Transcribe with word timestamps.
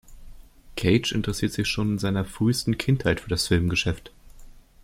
Cage 0.77 1.11
interessierte 1.11 1.53
sich 1.53 1.67
schon 1.67 1.91
in 1.91 1.99
seiner 1.99 2.25
frühesten 2.25 2.79
Kindheit 2.79 3.19
für 3.21 3.29
das 3.29 3.45
Filmgeschäft. 3.45 4.11